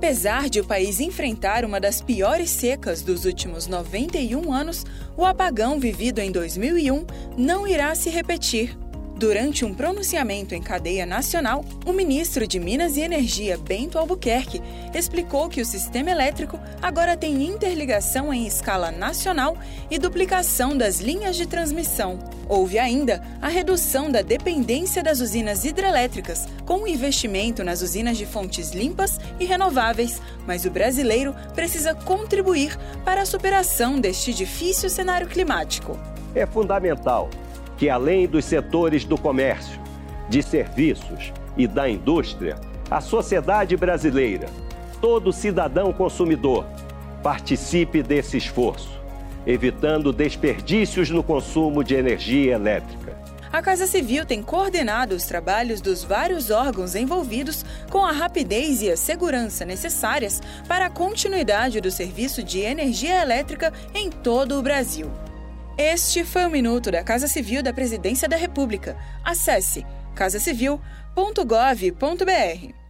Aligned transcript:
Apesar 0.00 0.48
de 0.48 0.58
o 0.58 0.64
país 0.64 0.98
enfrentar 0.98 1.62
uma 1.62 1.78
das 1.78 2.00
piores 2.00 2.48
secas 2.48 3.02
dos 3.02 3.26
últimos 3.26 3.66
91 3.66 4.50
anos, 4.50 4.86
o 5.14 5.26
apagão 5.26 5.78
vivido 5.78 6.20
em 6.20 6.32
2001 6.32 7.04
não 7.36 7.68
irá 7.68 7.94
se 7.94 8.08
repetir. 8.08 8.78
Durante 9.20 9.66
um 9.66 9.74
pronunciamento 9.74 10.54
em 10.54 10.62
cadeia 10.62 11.04
nacional, 11.04 11.62
o 11.84 11.92
ministro 11.92 12.46
de 12.46 12.58
Minas 12.58 12.96
e 12.96 13.02
Energia, 13.02 13.58
Bento 13.58 13.98
Albuquerque, 13.98 14.62
explicou 14.94 15.46
que 15.50 15.60
o 15.60 15.64
sistema 15.66 16.10
elétrico 16.10 16.58
agora 16.80 17.14
tem 17.14 17.46
interligação 17.46 18.32
em 18.32 18.46
escala 18.46 18.90
nacional 18.90 19.58
e 19.90 19.98
duplicação 19.98 20.74
das 20.74 21.00
linhas 21.00 21.36
de 21.36 21.44
transmissão. 21.44 22.18
Houve 22.48 22.78
ainda 22.78 23.22
a 23.42 23.48
redução 23.48 24.10
da 24.10 24.22
dependência 24.22 25.02
das 25.02 25.20
usinas 25.20 25.66
hidrelétricas, 25.66 26.48
com 26.64 26.84
o 26.84 26.88
investimento 26.88 27.62
nas 27.62 27.82
usinas 27.82 28.16
de 28.16 28.24
fontes 28.24 28.70
limpas 28.70 29.20
e 29.38 29.44
renováveis, 29.44 30.18
mas 30.46 30.64
o 30.64 30.70
brasileiro 30.70 31.36
precisa 31.54 31.94
contribuir 31.94 32.74
para 33.04 33.20
a 33.20 33.26
superação 33.26 34.00
deste 34.00 34.32
difícil 34.32 34.88
cenário 34.88 35.28
climático. 35.28 36.00
É 36.34 36.46
fundamental 36.46 37.28
que, 37.80 37.88
além 37.88 38.28
dos 38.28 38.44
setores 38.44 39.06
do 39.06 39.16
comércio, 39.16 39.80
de 40.28 40.42
serviços 40.42 41.32
e 41.56 41.66
da 41.66 41.88
indústria, 41.88 42.56
a 42.90 43.00
sociedade 43.00 43.74
brasileira, 43.74 44.50
todo 45.00 45.32
cidadão 45.32 45.90
consumidor, 45.90 46.66
participe 47.22 48.02
desse 48.02 48.36
esforço, 48.36 49.00
evitando 49.46 50.12
desperdícios 50.12 51.08
no 51.08 51.22
consumo 51.22 51.82
de 51.82 51.94
energia 51.94 52.52
elétrica. 52.52 53.18
A 53.50 53.62
Casa 53.62 53.86
Civil 53.86 54.26
tem 54.26 54.42
coordenado 54.42 55.14
os 55.14 55.24
trabalhos 55.24 55.80
dos 55.80 56.04
vários 56.04 56.50
órgãos 56.50 56.94
envolvidos 56.94 57.64
com 57.90 58.04
a 58.04 58.12
rapidez 58.12 58.82
e 58.82 58.90
a 58.90 58.96
segurança 58.96 59.64
necessárias 59.64 60.42
para 60.68 60.84
a 60.84 60.90
continuidade 60.90 61.80
do 61.80 61.90
serviço 61.90 62.42
de 62.42 62.60
energia 62.60 63.22
elétrica 63.22 63.72
em 63.94 64.10
todo 64.10 64.58
o 64.58 64.62
Brasil. 64.62 65.10
Este 65.82 66.26
foi 66.26 66.44
o 66.44 66.50
Minuto 66.50 66.90
da 66.90 67.02
Casa 67.02 67.26
Civil 67.26 67.62
da 67.62 67.72
Presidência 67.72 68.28
da 68.28 68.36
República. 68.36 68.98
Acesse 69.24 69.86
casacivil.gov.br. 70.14 72.89